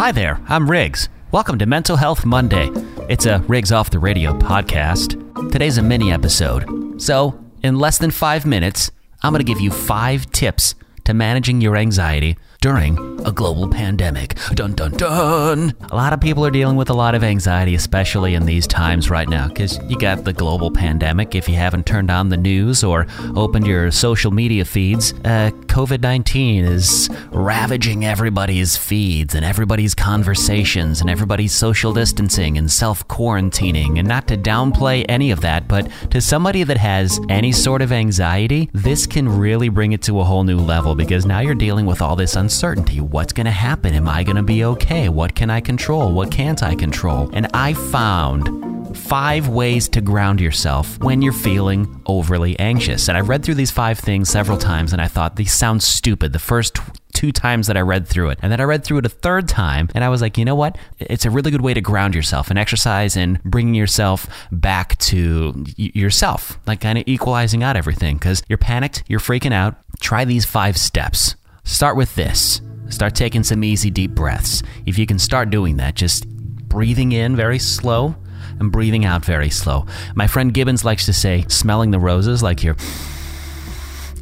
[0.00, 1.10] Hi there, I'm Riggs.
[1.30, 2.70] Welcome to Mental Health Monday.
[3.10, 5.52] It's a Riggs Off the Radio podcast.
[5.52, 6.98] Today's a mini episode.
[7.02, 8.90] So, in less than five minutes,
[9.22, 10.74] I'm going to give you five tips
[11.04, 14.36] to managing your anxiety during a global pandemic.
[14.54, 15.74] Dun dun dun.
[15.90, 19.10] A lot of people are dealing with a lot of anxiety, especially in these times
[19.10, 21.34] right now, because you got the global pandemic.
[21.34, 26.02] If you haven't turned on the news or opened your social media feeds, uh, COVID
[26.02, 33.98] 19 is ravaging everybody's feeds and everybody's conversations and everybody's social distancing and self quarantining.
[33.98, 37.90] And not to downplay any of that, but to somebody that has any sort of
[37.90, 41.86] anxiety, this can really bring it to a whole new level because now you're dealing
[41.86, 42.49] with all this uncertainty.
[42.50, 43.94] What's going to happen?
[43.94, 45.08] Am I going to be okay?
[45.08, 46.12] What can I control?
[46.12, 47.30] What can't I control?
[47.32, 53.08] And I found five ways to ground yourself when you're feeling overly anxious.
[53.08, 56.32] And I read through these five things several times and I thought these sound stupid
[56.32, 56.78] the first
[57.12, 58.38] two times that I read through it.
[58.42, 60.54] And then I read through it a third time and I was like, you know
[60.54, 60.78] what?
[60.98, 65.52] It's a really good way to ground yourself and exercise and bringing yourself back to
[65.78, 69.76] y- yourself, like kind of equalizing out everything because you're panicked, you're freaking out.
[70.00, 71.36] Try these five steps.
[71.64, 72.60] Start with this.
[72.88, 74.62] Start taking some easy, deep breaths.
[74.86, 78.16] If you can start doing that, just breathing in very slow
[78.58, 79.86] and breathing out very slow.
[80.14, 82.76] My friend Gibbons likes to say, smelling the roses, like you're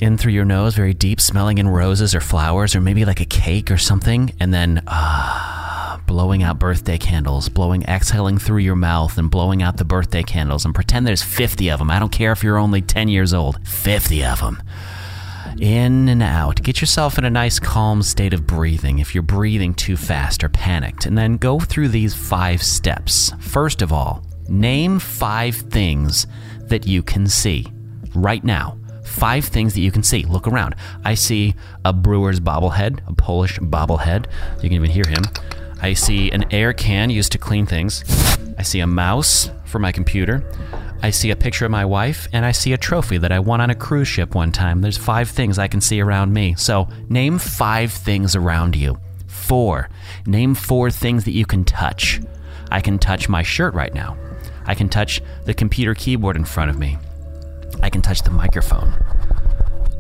[0.01, 3.25] in through your nose, very deep, smelling in roses or flowers or maybe like a
[3.25, 9.19] cake or something, and then ah, blowing out birthday candles, blowing, exhaling through your mouth
[9.19, 11.91] and blowing out the birthday candles, and pretend there's 50 of them.
[11.91, 14.63] I don't care if you're only 10 years old, 50 of them.
[15.59, 16.63] In and out.
[16.63, 20.49] Get yourself in a nice, calm state of breathing if you're breathing too fast or
[20.49, 21.07] panicked.
[21.07, 23.33] And then go through these five steps.
[23.41, 26.27] First of all, name five things
[26.63, 27.67] that you can see
[28.15, 28.79] right now.
[29.05, 30.25] Five things that you can see.
[30.25, 30.77] Look around.
[31.05, 31.55] I see
[31.85, 34.27] a brewer's bobblehead, a Polish bobblehead.
[34.57, 35.25] You can even hear him.
[35.81, 38.05] I see an air can used to clean things.
[38.59, 40.45] I see a mouse for my computer.
[41.03, 43.61] I see a picture of my wife, and I see a trophy that I won
[43.61, 44.81] on a cruise ship one time.
[44.81, 46.55] There's five things I can see around me.
[46.57, 48.99] So, name five things around you.
[49.27, 49.89] Four.
[50.27, 52.21] Name four things that you can touch.
[52.71, 54.17] I can touch my shirt right now.
[54.67, 56.99] I can touch the computer keyboard in front of me.
[57.81, 58.93] I can touch the microphone.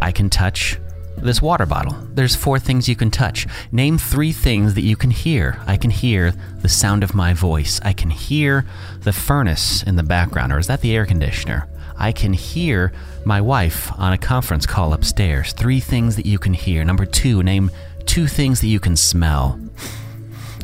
[0.03, 0.79] I can touch
[1.23, 1.97] this water bottle.
[2.15, 3.47] There's four things you can touch.
[3.73, 5.61] Name three things that you can hear.
[5.67, 7.81] I can hear the sound of my voice.
[7.83, 8.65] I can hear
[9.01, 11.69] the furnace in the background, or is that the air conditioner?
[11.97, 12.93] I can hear
[13.25, 15.53] my wife on a conference call upstairs.
[15.53, 16.85] Three things that you can hear.
[16.85, 17.71] Number two, name
[18.07, 19.61] two things that you can smell.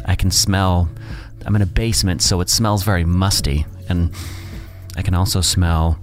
[0.06, 0.88] I can smell,
[1.44, 3.66] I'm in a basement, so it smells very musty.
[3.88, 4.12] And
[4.96, 5.98] I can also smell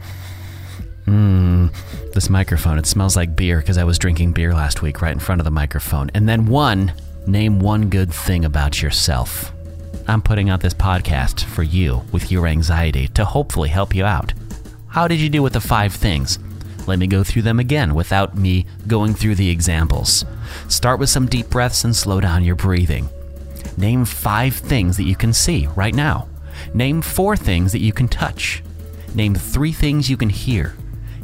[1.12, 2.78] Mmm, this microphone.
[2.78, 5.46] It smells like beer because I was drinking beer last week right in front of
[5.46, 6.10] the microphone.
[6.14, 6.94] And then one,
[7.28, 9.52] name one good thing about yourself.
[10.08, 14.32] I'm putting out this podcast for you with your anxiety to hopefully help you out.
[14.88, 16.40] How did you do with the five things?
[16.88, 20.24] Let me go through them again without me going through the examples.
[20.70, 23.10] Start with some deep breaths and slow down your breathing.
[23.76, 26.30] Name five things that you can see right now.
[26.74, 28.64] Name four things that you can touch.
[29.14, 30.74] Name three things you can hear.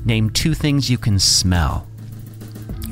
[0.07, 1.85] Name two things you can smell.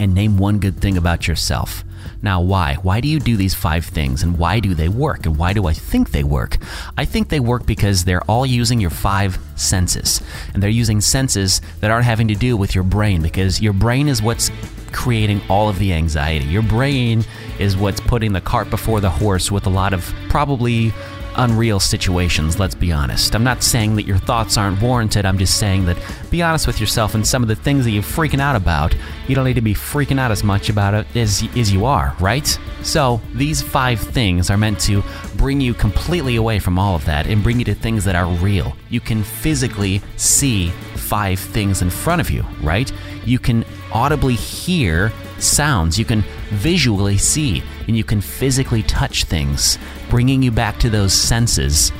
[0.01, 1.85] And name one good thing about yourself.
[2.21, 2.75] Now, why?
[2.81, 5.25] Why do you do these five things and why do they work?
[5.25, 6.57] And why do I think they work?
[6.97, 10.21] I think they work because they're all using your five senses.
[10.53, 14.09] And they're using senses that aren't having to do with your brain because your brain
[14.09, 14.51] is what's
[14.91, 16.43] creating all of the anxiety.
[16.43, 17.23] Your brain
[17.59, 20.91] is what's putting the cart before the horse with a lot of probably
[21.37, 23.35] unreal situations, let's be honest.
[23.35, 25.97] I'm not saying that your thoughts aren't warranted, I'm just saying that
[26.29, 28.95] be honest with yourself and some of the things that you're freaking out about,
[29.27, 32.15] you don't need to be freaking out as much about it as, as you are,
[32.19, 32.59] right?
[32.81, 35.03] So, these five things are meant to
[35.35, 38.27] bring you completely away from all of that and bring you to things that are
[38.27, 38.75] real.
[38.89, 42.91] You can physically see five things in front of you, right?
[43.25, 49.77] You can audibly hear sounds, you can visually see, and you can physically touch things.
[50.09, 51.91] Bringing you back to those senses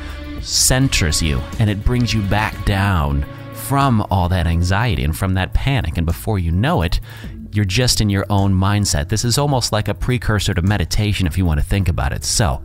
[0.46, 5.54] centers you and it brings you back down from all that anxiety and from that
[5.54, 5.98] panic.
[5.98, 7.00] And before you know it,
[7.52, 9.10] you're just in your own mindset.
[9.10, 12.24] This is almost like a precursor to meditation if you want to think about it.
[12.24, 12.62] So,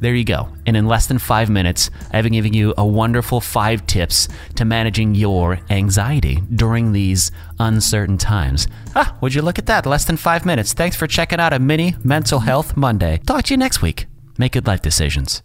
[0.00, 0.48] there you go.
[0.66, 4.64] And in less than five minutes, I've been giving you a wonderful five tips to
[4.64, 8.66] managing your anxiety during these uncertain times.
[8.94, 9.86] Ah, would you look at that?
[9.86, 10.72] Less than five minutes.
[10.72, 13.20] Thanks for checking out a mini Mental Health Monday.
[13.26, 14.06] Talk to you next week.
[14.38, 15.42] Make good life decisions.